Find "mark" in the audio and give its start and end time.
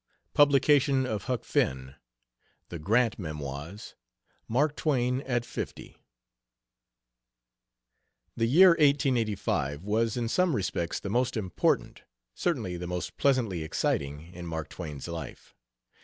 4.47-4.75, 14.47-14.69